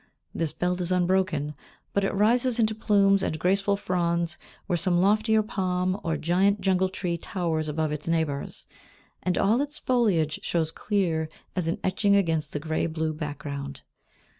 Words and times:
This 0.33 0.51
belt 0.51 0.81
is 0.81 0.91
unbroken, 0.91 1.53
but 1.93 2.03
it 2.03 2.15
rises 2.15 2.57
into 2.57 2.73
plumes 2.73 3.21
and 3.21 3.37
graceful 3.37 3.77
fronds, 3.77 4.35
where 4.65 4.75
some 4.75 4.99
loftier 4.99 5.43
palm 5.43 5.95
or 6.03 6.17
giant 6.17 6.59
jungle 6.59 6.89
tree 6.89 7.19
towers 7.19 7.69
above 7.69 7.91
its 7.91 8.07
neighbours, 8.07 8.65
and 9.21 9.37
all 9.37 9.61
its 9.61 9.77
foliage 9.77 10.39
shows 10.41 10.71
clear 10.71 11.29
as 11.55 11.67
an 11.67 11.77
etching 11.83 12.15
against 12.15 12.51
the 12.51 12.59
grey 12.59 12.87
blue 12.87 13.13
background. 13.13 13.83